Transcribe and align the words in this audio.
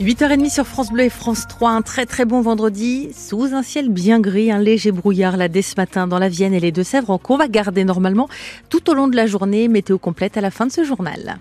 8h30 0.00 0.48
sur 0.48 0.64
France 0.64 0.92
Bleu 0.92 1.04
et 1.04 1.10
France 1.10 1.48
3, 1.48 1.70
un 1.70 1.82
très 1.82 2.06
très 2.06 2.24
bon 2.24 2.40
vendredi, 2.40 3.08
sous 3.12 3.52
un 3.52 3.64
ciel 3.64 3.88
bien 3.88 4.20
gris, 4.20 4.52
un 4.52 4.60
léger 4.60 4.92
brouillard 4.92 5.36
là 5.36 5.48
dès 5.48 5.60
ce 5.60 5.74
matin 5.76 6.06
dans 6.06 6.20
la 6.20 6.28
Vienne 6.28 6.54
et 6.54 6.60
les 6.60 6.70
Deux-Sèvres, 6.70 7.18
qu'on 7.18 7.36
va 7.36 7.48
garder 7.48 7.82
normalement 7.82 8.28
tout 8.68 8.90
au 8.90 8.94
long 8.94 9.08
de 9.08 9.16
la 9.16 9.26
journée, 9.26 9.66
météo 9.66 9.98
complète 9.98 10.36
à 10.36 10.40
la 10.40 10.52
fin 10.52 10.66
de 10.66 10.72
ce 10.72 10.84
journal. 10.84 11.40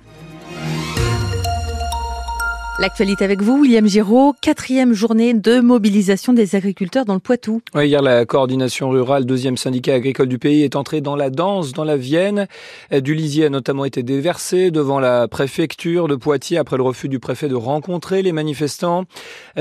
L'actualité 2.80 3.26
avec 3.26 3.42
vous, 3.42 3.62
William 3.62 3.88
Giraud, 3.88 4.36
quatrième 4.40 4.94
journée 4.94 5.34
de 5.34 5.62
mobilisation 5.62 6.32
des 6.32 6.56
agriculteurs 6.56 7.06
dans 7.06 7.16
le 7.16 7.20
Poitou. 7.20 7.60
Oui, 7.74 7.88
hier, 7.88 8.04
la 8.04 8.24
coordination 8.28 8.92
rurale, 8.92 9.26
deuxième 9.26 9.58
syndicat 9.58 9.96
agricole 9.96 10.28
du 10.28 10.38
pays, 10.38 10.62
est 10.62 10.76
entrée 10.76 11.02
dans 11.02 11.16
la 11.16 11.32
danse 11.32 11.74
dans 11.74 11.84
la 11.84 11.98
Vienne. 11.98 12.46
Du 12.92 13.16
lisier 13.16 13.46
a 13.46 13.50
notamment 13.50 13.84
été 13.84 14.04
déversé 14.04 14.70
devant 14.70 15.00
la 15.00 15.28
préfecture 15.28 16.08
de 16.08 16.14
Poitiers 16.14 16.60
après 16.60 16.78
le 16.78 16.84
refus 16.84 17.10
du 17.10 17.18
préfet 17.18 17.48
de 17.48 17.56
rencontrer 17.56 18.22
les 18.22 18.32
manifestants. 18.32 19.06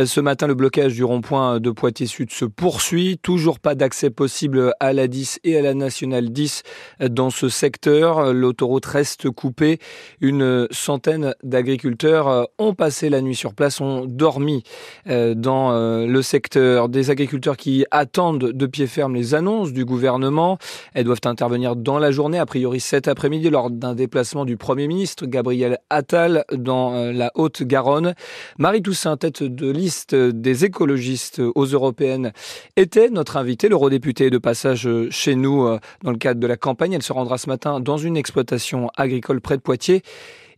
Ce 0.05 0.21
matin, 0.21 0.46
le 0.46 0.55
blocage 0.55 0.92
du 0.92 1.03
rond-point 1.03 1.59
de 1.59 1.70
Poitiers-Sud 1.70 2.30
se 2.30 2.45
poursuit. 2.45 3.17
Toujours 3.23 3.61
pas 3.61 3.75
d'accès 3.75 4.11
possible 4.11 4.75
à 4.78 4.92
la 4.92 5.09
10 5.09 5.41
et 5.42 5.56
à 5.56 5.62
la 5.62 5.73
nationale 5.73 6.28
10 6.28 6.64
dans 7.09 7.30
ce 7.30 7.48
secteur. 7.48 8.34
L'autoroute 8.34 8.84
reste 8.84 9.30
coupée. 9.30 9.78
Une 10.20 10.69
centaine 10.70 11.34
d'agriculteurs 11.42 12.51
ont 12.59 12.75
passé 12.75 13.05
la 13.09 13.20
nuit 13.20 13.34
sur 13.34 13.55
place 13.55 13.80
ont 13.80 14.05
dormi 14.06 14.62
euh, 15.09 15.34
dans 15.34 15.73
euh, 15.73 16.06
le 16.06 16.23
secteur. 16.23 16.88
Des 16.88 17.10
agriculteurs 17.10 17.56
qui 17.56 17.84
attendent 17.91 18.52
de 18.52 18.66
pied 18.66 18.87
ferme 18.87 19.14
les 19.14 19.34
annonces 19.34 19.73
du 19.73 19.84
gouvernement. 19.84 20.59
Elles 20.95 21.05
doivent 21.05 21.20
intervenir 21.24 21.77
dans 21.77 21.98
la 21.98 22.11
journée, 22.11 22.38
a 22.38 22.47
priori 22.47 22.80
cet 22.80 23.09
après-midi, 23.09 23.50
lors 23.50 23.70
d'un 23.70 23.95
déplacement 23.95 24.45
du 24.45 24.56
Premier 24.56 24.87
ministre 24.87 25.27
Gabriel 25.27 25.78
Attal 25.91 26.45
dans 26.52 26.95
euh, 26.95 27.12
la 27.12 27.30
Haute-Garonne. 27.34 28.14
Marie 28.59 28.83
Toussaint, 28.83 29.16
tête 29.16 29.42
de 29.42 29.70
liste 29.70 30.14
des 30.14 30.64
écologistes 30.64 31.41
aux 31.55 31.66
européennes, 31.66 32.33
était 32.77 33.11
notre 33.11 33.36
invitée, 33.36 33.69
l'eurodéputée 33.69 34.31
de 34.31 34.38
passage 34.38 34.88
chez 35.11 35.34
nous 35.34 35.66
dans 36.03 36.11
le 36.11 36.19
cadre 36.19 36.41
de 36.41 36.47
la 36.47 36.56
campagne. 36.56 36.92
Elle 36.92 37.03
se 37.03 37.12
rendra 37.12 37.38
ce 37.38 37.48
matin 37.48 37.81
dans 37.81 37.98
une 37.98 38.16
exploitation 38.16 38.91
agricole 38.97 39.41
près 39.41 39.56
de 39.56 39.62
Poitiers. 39.62 40.03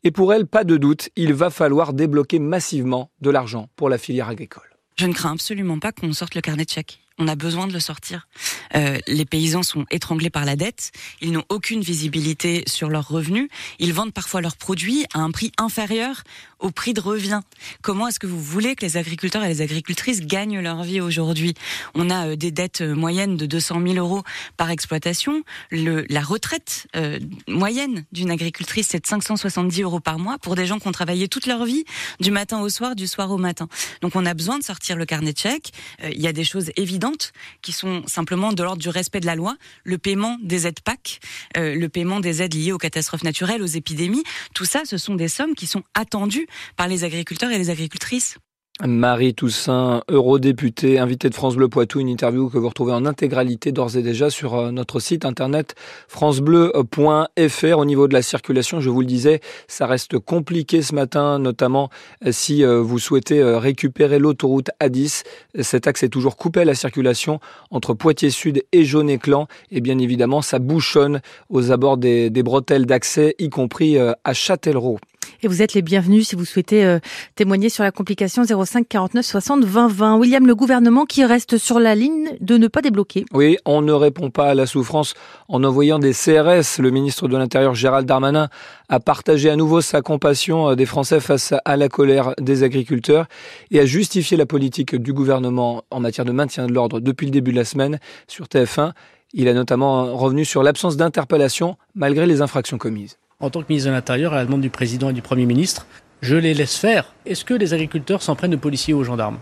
Et 0.05 0.11
pour 0.11 0.33
elle, 0.33 0.47
pas 0.47 0.65
de 0.65 0.77
doute, 0.77 1.11
il 1.17 1.33
va 1.35 1.51
falloir 1.51 1.93
débloquer 1.93 2.39
massivement 2.39 3.11
de 3.21 3.31
l'argent 3.31 3.69
pour 3.77 3.89
la 3.89 3.99
filière 3.99 4.29
agricole. 4.29 4.77
Je 4.97 5.07
ne 5.07 5.13
crains 5.13 5.33
absolument 5.33 5.79
pas 5.79 5.93
qu'on 5.93 6.13
sorte 6.13 6.35
le 6.35 6.41
carnet 6.41 6.65
de 6.65 6.71
chèques. 6.71 7.01
On 7.21 7.27
a 7.27 7.35
besoin 7.35 7.67
de 7.67 7.73
le 7.73 7.81
sortir. 7.81 8.29
Euh, 8.77 8.99
les 9.09 9.25
paysans 9.25 9.65
sont 9.65 9.85
étranglés 9.91 10.31
par 10.31 10.45
la 10.45 10.55
dette. 10.55 10.93
Ils 11.21 11.33
n'ont 11.33 11.45
aucune 11.49 11.81
visibilité 11.81 12.63
sur 12.69 12.89
leurs 12.89 13.09
revenus. 13.09 13.49
Ils 13.81 13.93
vendent 13.93 14.13
parfois 14.13 14.41
leurs 14.41 14.57
produits 14.57 15.05
à 15.15 15.19
un 15.19 15.33
prix 15.33 15.51
inférieur 15.59 16.23
au 16.61 16.71
prix 16.71 16.93
de 16.93 17.01
revient. 17.01 17.41
Comment 17.83 18.09
est-ce 18.09 18.19
que 18.19 18.27
vous 18.27 18.41
voulez 18.41 18.75
que 18.75 18.85
les 18.85 18.97
agriculteurs 18.97 19.45
et 19.45 19.49
les 19.49 19.63
agricultrices 19.63 20.21
gagnent 20.21 20.61
leur 20.61 20.83
vie 20.85 21.01
aujourd'hui? 21.01 21.55
On 21.95 22.09
a 22.09 22.29
euh, 22.29 22.37
des 22.37 22.53
dettes 22.53 22.83
euh, 22.83 22.95
moyennes 22.95 23.37
de 23.37 23.47
200 23.47 23.81
000 23.83 23.95
euros 23.95 24.23
par 24.57 24.71
exploitation. 24.71 25.43
La 25.73 26.21
retraite 26.21 26.87
moyenne 27.47 28.05
d'une 28.13 28.31
agricultrice, 28.31 28.89
c'est 28.91 29.01
de 29.01 29.07
570 29.07 29.83
euros 29.83 30.01
par 30.01 30.19
mois 30.19 30.39
pour 30.39 30.55
des 30.55 30.67
gens 30.67 30.79
qui 30.79 30.89
ont 30.89 30.93
travaillé 30.93 31.29
toute 31.29 31.47
leur 31.47 31.65
vie, 31.65 31.85
du 32.21 32.31
matin 32.31 32.61
au 32.61 32.69
soir, 32.69 32.95
du 32.95 33.07
soir 33.07 33.31
au 33.31 33.39
matin. 33.39 33.69
Donc 34.03 34.15
on 34.17 34.27
a 34.27 34.35
besoin 34.35 34.59
de 34.59 34.65
sortir 34.65 34.97
le 34.97 35.07
carnet 35.07 35.33
de 35.33 35.39
chèques. 35.39 35.73
Il 36.03 36.21
y 36.21 36.27
a 36.27 36.33
des 36.33 36.45
choses 36.45 36.71
évidentes 36.77 37.08
qui 37.63 37.73
sont 37.73 38.03
simplement 38.07 38.53
de 38.53 38.63
l'ordre 38.63 38.83
du 38.83 38.89
respect 38.89 39.21
de 39.21 39.27
la 39.27 39.35
loi, 39.35 39.57
le 39.85 39.99
paiement 39.99 40.37
des 40.43 40.67
aides 40.67 40.81
PAC, 40.81 41.21
le 41.57 41.87
paiement 41.89 42.21
des 42.21 42.43
aides 42.43 42.55
liées 42.55 42.73
aux 42.73 42.79
catastrophes 42.79 43.25
naturelles, 43.25 43.63
aux 43.63 43.67
épidémies. 43.67 44.25
Tout 44.55 44.65
ça, 44.65 44.83
ce 44.85 44.99
sont 44.99 45.15
des 45.15 45.29
sommes 45.29 45.55
qui 45.55 45.67
sont 45.67 45.83
attendues 45.95 46.47
par 46.77 46.89
les 46.89 47.05
agriculteurs 47.05 47.51
et 47.51 47.59
les 47.59 47.71
agricultrices. 47.71 48.37
Marie 48.87 49.35
Toussaint, 49.35 50.03
eurodéputée, 50.09 51.01
invitée 51.01 51.29
de 51.29 51.35
France 51.35 51.57
Bleu 51.57 51.69
Poitou, 51.69 51.99
une 51.99 52.09
interview 52.09 52.49
que 52.49 52.59
vous 52.59 52.69
retrouvez 52.69 52.93
en 52.93 53.07
intégralité 53.07 53.73
d'ores 53.73 53.97
et 53.97 54.03
déjà 54.03 54.31
sur 54.31 54.55
euh, 54.55 54.71
notre 54.71 55.01
site 55.01 55.25
internet 55.25 55.75
francebleu.fr. 56.07 57.79
Au 57.79 57.85
niveau 57.85 58.07
de 58.07 58.13
la 58.13 58.23
circulation, 58.23 58.81
je 58.81 58.89
vous 58.89 59.01
le 59.01 59.07
disais, 59.07 59.41
ça 59.67 59.87
reste 59.87 60.21
compliqué 60.21 60.83
ce 60.83 60.95
matin, 60.95 61.41
notamment 61.41 61.91
euh, 62.25 62.31
si 62.31 62.65
euh, 62.65 62.81
vous 62.81 63.01
souhaitez 63.01 63.43
récupérer 63.43 64.21
l'autoroute 64.21 64.71
A10. 64.81 65.25
Cet 65.61 65.89
axe 65.89 66.05
est 66.05 66.09
toujours 66.09 66.37
coupé 66.37 66.61
à 66.61 66.65
la 66.65 66.75
circulation 66.75 67.41
entre 67.73 67.95
Poitiers 67.95 68.31
Sud 68.31 68.63
et 68.71 68.85
Jaune-Éclan. 68.85 69.49
Et 69.73 69.81
bien 69.81 69.99
évidemment, 69.99 70.41
ça 70.41 70.61
bouchonne 70.61 71.21
aux 71.51 71.73
abords 71.73 71.97
des, 71.97 72.31
des 72.31 72.45
bretelles 72.45 72.87
d'accès, 72.87 73.35
y 73.41 73.49
compris 73.49 73.99
à 73.99 74.33
Châtellerault. 74.33 75.01
Et 75.43 75.49
vous 75.49 75.63
êtes 75.63 75.75
les 75.75 75.83
bienvenus 75.83 76.29
si 76.29 76.37
vous 76.37 76.45
souhaitez 76.45 76.85
euh, 76.85 76.99
témoigner 77.35 77.69
sur 77.69 77.85
la 77.85 77.91
complication 77.91 78.43
05 78.45 78.87
49 78.89 79.25
60 79.25 79.65
20 79.65 79.89
20. 79.89 80.19
William, 80.19 80.47
le 80.47 80.55
gouvernement 80.55 81.05
qui 81.05 81.25
reste 81.25 81.59
sur 81.59 81.79
la 81.79 81.95
ligne 81.95 82.37
de 82.41 82.57
ne 82.57 82.69
pas 82.69 82.83
débloquer. 82.83 83.25
Oui, 83.33 83.57
on 83.65 83.83
ne 83.83 83.93
répond 83.93 84.31
pas 84.31 84.51
à 84.51 84.55
la 84.55 84.67
souffrance 84.67 85.15
en 85.49 85.65
envoyant 85.65 85.99
des 85.99 86.13
CRS. 86.13 86.81
Le 86.81 86.91
ministre 86.91 87.29
de 87.29 87.37
l'Intérieur 87.37 87.75
Gérald 87.75 88.07
Darmanin 88.07 88.49
a 88.89 89.01
partagé 89.01 89.51
à 89.51 89.57
nouveau 89.57 89.81
sa 89.81 90.03
compassion 90.03 90.71
euh, 90.71 90.75
des 90.75 90.87
Français 90.87 91.21
face 91.21 91.55
à 91.65 91.77
la 91.77 91.89
colère 91.89 92.35
des 92.41 92.63
agriculteurs 92.63 93.27
et 93.71 93.81
a 93.81 93.87
justifié 93.87 94.37
la 94.37 94.47
politique 94.47 94.97
du 94.97 95.13
gouvernement 95.13 95.83
en 95.91 96.01
matière 96.01 96.25
de 96.25 96.33
maintien 96.33 96.67
de 96.67 96.73
l'ordre 96.73 97.01
depuis 97.01 97.27
le 97.27 97.33
début 97.33 97.53
de 97.53 97.57
la 97.57 97.65
semaine 97.65 97.99
sur 98.27 98.47
TF1. 98.47 98.93
Il 99.35 99.49
a 99.49 99.53
notamment 99.53 100.17
revenu 100.17 100.45
sur 100.45 100.63
l'absence 100.63 100.97
d'interpellation 100.97 101.77
malgré 101.95 102.27
les 102.27 102.41
infractions 102.41 102.79
commises 102.79 103.19
en 103.41 103.51
tant 103.51 103.63
que 103.63 103.67
ministre 103.69 103.89
de 103.89 103.95
l'Intérieur, 103.95 104.33
à 104.33 104.37
la 104.37 104.45
demande 104.45 104.63
du 104.63 104.71
président 104.71 105.11
et 105.11 105.13
du 105.13 105.23
Premier 105.23 105.47
ministre, 105.47 105.87
je 106.23 106.35
les 106.35 106.55
laisse 106.55 106.77
faire. 106.77 107.15
Est-ce 107.25 107.45
que 107.45 107.55
les 107.55 107.73
agriculteurs 107.73 108.21
s'en 108.21 108.35
prennent 108.35 108.55
aux 108.55 108.59
policiers 108.59 108.95
ou 108.95 108.99
aux 108.99 109.05
gendarmes? 109.05 109.39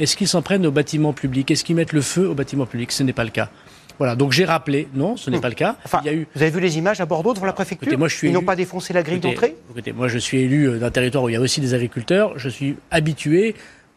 Est-ce 0.00 0.16
qu'ils 0.16 0.26
s'en 0.26 0.42
prennent 0.42 0.66
aux 0.66 0.72
bâtiments 0.72 1.12
publics? 1.12 1.48
Est-ce 1.52 1.62
qu'ils 1.62 1.76
mettent 1.76 1.92
le 1.92 2.00
feu 2.00 2.28
aux 2.28 2.34
bâtiments 2.34 2.66
publics? 2.66 2.90
Ce 2.90 3.04
n'est 3.04 3.12
pas 3.12 3.22
le 3.22 3.30
cas. 3.30 3.48
Voilà, 3.98 4.16
donc 4.16 4.32
j'ai 4.32 4.44
rappelé, 4.44 4.88
non, 4.94 5.16
ce 5.16 5.30
n'est 5.30 5.40
pas 5.40 5.48
le 5.48 5.54
cas. 5.54 5.76
Enfin, 5.84 6.00
Il 6.02 6.06
y 6.06 6.10
a 6.10 6.14
eu... 6.14 6.26
Vous 6.34 6.42
avez 6.42 6.50
vu 6.50 6.60
les 6.60 6.76
images 6.76 7.00
à 7.00 7.06
Bordeaux 7.06 7.32
devant 7.34 7.46
la 7.46 7.52
préfecture 7.52 7.96
moi, 7.96 8.08
je 8.08 8.16
suis 8.16 8.28
Ils 8.28 8.32
n'ont 8.32 8.42
pas 8.42 8.56
défoncé 8.56 8.92
la 8.92 9.02
grille 9.02 9.20
d'entrée 9.20 9.56
Écoutez, 9.70 9.92
moi 9.92 10.08
je 10.08 10.18
suis 10.18 10.38
élu 10.38 10.68
euh, 10.68 10.78
d'un 10.78 10.90
territoire 10.90 11.24
où 11.24 11.28
il 11.30 11.32
y 11.32 11.36
a 11.36 11.40
aussi 11.40 11.60
des 11.60 11.72
agriculteurs. 11.72 12.38
Je 12.38 12.48
suis 12.50 12.76
habitué 12.90 13.54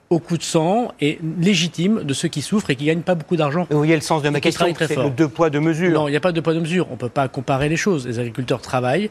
au 0.10 0.20
coup 0.20 0.38
de 0.38 0.44
sang 0.44 0.94
et 1.02 1.20
légitime 1.40 2.04
de 2.04 2.14
ceux 2.14 2.30
qui 2.30 2.42
souffrent 2.42 2.70
et 2.70 2.76
qui 2.76 2.86
gagnent 2.86 3.02
pas 3.02 3.16
beaucoup 3.16 3.36
d'argent. 3.36 3.68
Vous 3.70 3.78
voyez 3.78 3.96
le 3.96 4.02
sens 4.02 4.22
de 4.22 4.30
ma 4.30 4.40
question, 4.40 4.68
c'est 4.78 4.96
le 4.96 5.10
deux 5.10 5.28
poids, 5.28 5.50
deux 5.50 5.60
mesures. 5.60 5.92
Non, 5.92 6.08
il 6.08 6.12
n'y 6.12 6.18
a 6.18 6.22
pas 6.22 6.31
de 6.31 6.36
deux 6.36 6.42
poids, 6.42 6.54
deux 6.54 6.62
mesures. 6.62 6.88
On 6.90 6.94
ne 6.94 6.98
peut 7.00 7.10
pas 7.10 7.28
comparer 7.28 7.68
les 7.68 7.78
choses. 7.78 8.08
Les 8.08 8.20
agriculteurs 8.20 8.62
travaillent 8.62 9.10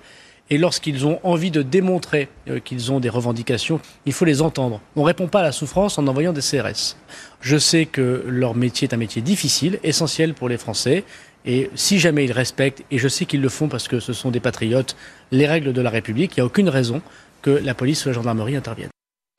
et 0.51 0.59
lorsqu'ils 0.59 1.07
ont 1.07 1.21
envie 1.23 1.51
de 1.51 1.63
démontrer 1.63 2.29
euh, 2.49 2.61
qu'ils 2.61 2.91
ont 2.93 3.01
des 3.01 3.09
revendications, 3.09 3.81
il 4.07 4.13
faut 4.13 4.25
les 4.25 4.43
entendre. 4.43 4.81
On 4.97 5.03
ne 5.03 5.07
répond 5.07 5.27
pas 5.27 5.41
à 5.41 5.43
la 5.43 5.53
souffrance 5.53 5.99
en 5.99 6.07
envoyant 6.07 6.33
des 6.33 6.41
CRS. 6.41 6.97
Je 7.41 7.57
sais 7.57 7.87
que 7.87 8.25
leur 8.27 8.55
métier 8.55 8.89
est 8.89 8.95
un 8.95 8.99
métier 8.99 9.23
difficile, 9.23 9.79
essentiel 9.83 10.35
pour 10.35 10.49
les 10.49 10.59
Français. 10.59 11.05
Et 11.45 11.71
si 11.75 11.99
jamais 11.99 12.25
ils 12.25 12.33
respectent, 12.33 12.83
et 12.91 12.99
je 12.99 13.09
sais 13.09 13.25
qu'ils 13.25 13.41
le 13.41 13.49
font 13.49 13.69
parce 13.69 13.89
que 13.89 14.01
ce 14.01 14.13
sont 14.13 14.31
des 14.31 14.41
patriotes, 14.41 14.97
les 15.31 15.47
règles 15.47 15.73
de 15.73 15.81
la 15.81 15.91
République, 15.91 16.37
il 16.37 16.41
n'y 16.41 16.43
a 16.43 16.47
aucune 16.47 16.69
raison 16.69 17.01
que 17.43 17.51
la 17.51 17.75
police 17.75 18.05
ou 18.05 18.09
la 18.09 18.15
gendarmerie 18.15 18.57
interviennent. 18.57 18.91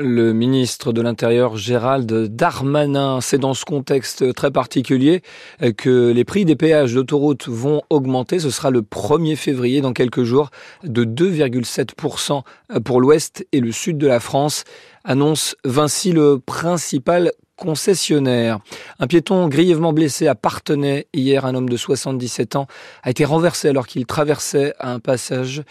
Le 0.01 0.31
ministre 0.31 0.93
de 0.93 1.01
l'Intérieur 1.01 1.57
Gérald 1.57 2.09
Darmanin, 2.09 3.19
c'est 3.19 3.37
dans 3.37 3.53
ce 3.53 3.65
contexte 3.65 4.33
très 4.33 4.49
particulier 4.49 5.21
que 5.75 6.11
les 6.11 6.23
prix 6.23 6.45
des 6.45 6.55
péages 6.55 6.93
d'autoroute 6.93 7.49
vont 7.49 7.81
augmenter. 7.89 8.39
Ce 8.39 8.49
sera 8.49 8.71
le 8.71 8.81
1er 8.81 9.35
février, 9.35 9.81
dans 9.81 9.91
quelques 9.91 10.23
jours, 10.23 10.51
de 10.85 11.03
2,7% 11.03 12.43
pour 12.85 13.01
l'ouest 13.01 13.45
et 13.51 13.59
le 13.59 13.73
sud 13.73 13.97
de 13.97 14.07
la 14.07 14.21
France, 14.21 14.63
annonce 15.03 15.57
Vinci, 15.65 16.13
le 16.13 16.39
principal 16.39 17.33
concessionnaire. 17.59 18.59
Un 18.99 19.07
piéton 19.07 19.47
grièvement 19.47 19.93
blessé 19.93 20.27
à 20.27 20.33
Partenay 20.33 21.07
hier, 21.13 21.45
un 21.45 21.53
homme 21.53 21.69
de 21.69 21.77
77 21.77 22.55
ans, 22.55 22.67
a 23.03 23.09
été 23.09 23.25
renversé 23.25 23.67
alors 23.67 23.85
qu'il 23.85 24.05
traversait 24.05 24.73
un 24.79 24.99
passage 24.99 25.61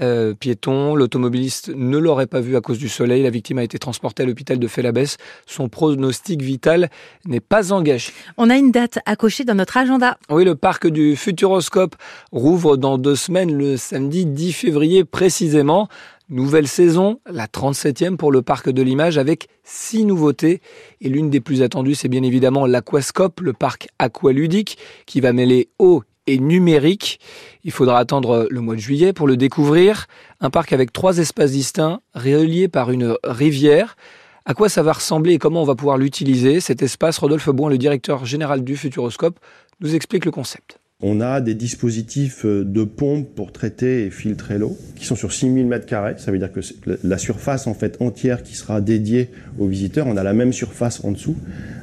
euh, 0.00 0.34
piéton. 0.34 0.94
L'automobiliste 0.94 1.70
ne 1.74 1.96
l'aurait 1.98 2.26
pas 2.26 2.40
vu 2.40 2.56
à 2.56 2.60
cause 2.60 2.78
du 2.78 2.88
soleil. 2.88 3.22
La 3.22 3.30
victime 3.30 3.58
a 3.58 3.64
été 3.64 3.78
transportée 3.78 4.22
à 4.22 4.26
l'hôpital 4.26 4.58
de 4.58 4.68
Fellabès. 4.68 5.16
Son 5.46 5.68
pronostic 5.68 6.42
vital 6.42 6.90
n'est 7.24 7.40
pas 7.40 7.72
engagé. 7.72 8.12
On 8.36 8.50
a 8.50 8.56
une 8.56 8.70
date 8.70 8.98
à 9.06 9.16
cocher 9.16 9.44
dans 9.44 9.54
notre 9.54 9.78
agenda. 9.78 10.18
Oui, 10.28 10.44
le 10.44 10.54
parc 10.54 10.86
du 10.86 11.16
Futuroscope 11.16 11.96
rouvre 12.30 12.76
dans 12.76 12.98
deux 12.98 13.16
semaines, 13.16 13.56
le 13.56 13.76
samedi 13.76 14.26
10 14.26 14.52
février 14.52 15.04
précisément. 15.04 15.88
Nouvelle 16.30 16.68
saison, 16.68 17.20
la 17.24 17.46
37e 17.46 18.16
pour 18.16 18.30
le 18.30 18.42
parc 18.42 18.68
de 18.68 18.82
l'image 18.82 19.16
avec 19.16 19.48
six 19.64 20.04
nouveautés. 20.04 20.60
Et 21.00 21.08
l'une 21.08 21.30
des 21.30 21.40
plus 21.40 21.62
attendues, 21.62 21.94
c'est 21.94 22.08
bien 22.08 22.22
évidemment 22.22 22.66
l'Aquascope, 22.66 23.40
le 23.40 23.54
parc 23.54 23.88
aqualudique 23.98 24.76
qui 25.06 25.22
va 25.22 25.32
mêler 25.32 25.70
eau 25.78 26.02
et 26.26 26.38
numérique. 26.38 27.18
Il 27.64 27.70
faudra 27.70 27.98
attendre 27.98 28.46
le 28.50 28.60
mois 28.60 28.74
de 28.74 28.80
juillet 28.80 29.14
pour 29.14 29.26
le 29.26 29.38
découvrir. 29.38 30.06
Un 30.40 30.50
parc 30.50 30.74
avec 30.74 30.92
trois 30.92 31.16
espaces 31.16 31.52
distincts, 31.52 32.02
reliés 32.14 32.68
par 32.68 32.90
une 32.90 33.16
rivière. 33.24 33.96
À 34.44 34.52
quoi 34.52 34.68
ça 34.68 34.82
va 34.82 34.92
ressembler 34.92 35.32
et 35.32 35.38
comment 35.38 35.62
on 35.62 35.66
va 35.66 35.76
pouvoir 35.76 35.96
l'utiliser? 35.96 36.60
Cet 36.60 36.82
espace, 36.82 37.16
Rodolphe 37.16 37.48
Boin, 37.48 37.70
le 37.70 37.78
directeur 37.78 38.26
général 38.26 38.64
du 38.64 38.76
Futuroscope, 38.76 39.38
nous 39.80 39.94
explique 39.94 40.26
le 40.26 40.30
concept. 40.30 40.78
On 41.00 41.20
a 41.20 41.40
des 41.40 41.54
dispositifs 41.54 42.44
euh, 42.44 42.64
de 42.64 42.82
pompe 42.82 43.28
pour 43.36 43.52
traiter 43.52 44.04
et 44.04 44.10
filtrer 44.10 44.58
l'eau 44.58 44.76
qui 44.96 45.06
sont 45.06 45.14
sur 45.14 45.32
6000 45.32 45.68
m2. 45.68 46.18
Ça 46.18 46.32
veut 46.32 46.38
dire 46.38 46.50
que 46.50 46.58
la 47.04 47.18
surface 47.18 47.68
en 47.68 47.74
fait 47.74 47.98
entière 48.00 48.42
qui 48.42 48.56
sera 48.56 48.80
dédiée 48.80 49.30
aux 49.60 49.68
visiteurs, 49.68 50.08
on 50.08 50.16
a 50.16 50.24
la 50.24 50.32
même 50.32 50.52
surface 50.52 51.04
en 51.04 51.12
dessous 51.12 51.36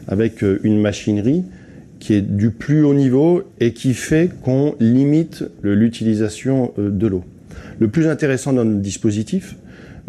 avec 0.09 0.44
euh, 0.44 0.59
une 0.63 0.81
machinerie 0.81 1.45
qui 2.00 2.13
est 2.13 2.21
du 2.21 2.50
plus 2.50 2.83
haut 2.83 2.94
niveau 2.94 3.44
et 3.62 3.71
qui 3.71 3.94
fait 3.94 4.29
qu'on 4.44 4.75
limite 4.81 5.45
l'utilisation 5.63 6.73
euh, 6.77 6.89
de 6.89 7.07
l'eau. 7.07 7.23
Le 7.79 7.88
plus 7.88 8.07
intéressant 8.07 8.51
dans 8.51 8.65
notre 8.65 8.81
dispositif, 8.81 9.56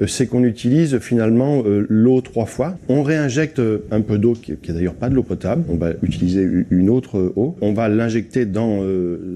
c'est 0.06 0.26
qu'on 0.26 0.44
utilise 0.44 0.98
finalement 0.98 1.62
euh, 1.64 1.86
l'eau 1.88 2.20
trois 2.20 2.46
fois. 2.46 2.76
On 2.88 3.02
réinjecte 3.02 3.58
euh, 3.58 3.84
un 3.90 4.00
peu 4.00 4.18
d'eau, 4.18 4.34
qui, 4.34 4.52
n'est 4.52 4.74
d'ailleurs 4.74 4.94
pas 4.94 5.08
de 5.08 5.14
l'eau 5.14 5.22
potable. 5.22 5.64
On 5.68 5.76
va 5.76 5.92
utiliser 6.02 6.46
une 6.70 6.90
autre 6.90 7.32
eau. 7.36 7.56
On 7.60 7.72
va 7.72 7.88
l'injecter 7.88 8.44
dans, 8.44 8.82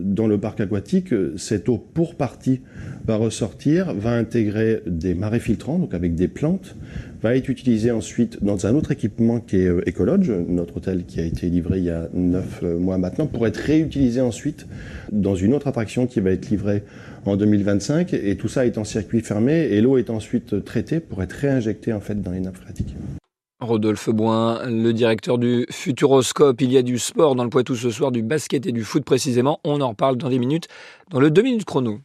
dans 0.04 0.26
le 0.26 0.38
parc 0.38 0.60
aquatique. 0.60 1.14
Cette 1.36 1.68
eau, 1.68 1.78
pour 1.78 2.14
partie, 2.14 2.60
va 3.06 3.16
ressortir, 3.16 3.94
va 3.94 4.12
intégrer 4.12 4.82
des 4.86 5.14
marais 5.14 5.40
filtrants, 5.40 5.78
donc 5.78 5.94
avec 5.94 6.14
des 6.14 6.28
plantes, 6.28 6.76
va 7.22 7.36
être 7.36 7.48
utilisée 7.48 7.90
ensuite 7.90 8.42
dans 8.42 8.66
un 8.66 8.74
autre 8.74 8.92
équipement 8.92 9.40
qui 9.40 9.56
est 9.56 9.88
Ecolodge, 9.88 10.30
notre 10.48 10.78
hôtel 10.78 11.04
qui 11.04 11.20
a 11.20 11.24
été 11.24 11.48
livré 11.48 11.78
il 11.78 11.84
y 11.84 11.90
a 11.90 12.08
neuf 12.14 12.62
mois 12.62 12.98
maintenant, 12.98 13.26
pour 13.26 13.46
être 13.46 13.56
réutilisé 13.56 14.20
ensuite 14.20 14.66
dans 15.12 15.34
une 15.34 15.54
autre 15.54 15.68
attraction 15.68 16.06
qui 16.06 16.20
va 16.20 16.30
être 16.30 16.50
livrée 16.50 16.82
en 17.24 17.36
2025. 17.36 18.14
Et 18.14 18.36
tout 18.36 18.48
ça 18.48 18.66
est 18.66 18.78
en 18.78 18.84
circuit 18.84 19.20
fermé 19.20 19.52
et 19.52 19.80
l'eau 19.80 19.98
est 19.98 20.10
ensuite 20.10 20.49
traitée 20.56 21.00
pour 21.00 21.22
être 21.22 21.32
réinjectée 21.32 21.92
en 21.92 22.00
fait 22.00 22.20
dans 22.20 22.32
les 22.32 22.40
nappes 22.40 22.56
phréatiques. 22.56 22.94
Rodolphe 23.60 24.08
Boin, 24.08 24.66
le 24.66 24.92
directeur 24.92 25.36
du 25.36 25.66
Futuroscope. 25.70 26.60
Il 26.62 26.72
y 26.72 26.78
a 26.78 26.82
du 26.82 26.98
sport 26.98 27.34
dans 27.34 27.44
le 27.44 27.50
Poitou 27.50 27.76
ce 27.76 27.90
soir, 27.90 28.10
du 28.10 28.22
basket 28.22 28.66
et 28.66 28.72
du 28.72 28.84
foot 28.84 29.04
précisément. 29.04 29.60
On 29.64 29.82
en 29.82 29.90
reparle 29.90 30.16
dans 30.16 30.30
des 30.30 30.38
minutes, 30.38 30.68
dans 31.10 31.20
le 31.20 31.30
2 31.30 31.42
minutes 31.42 31.64
chrono. 31.66 32.00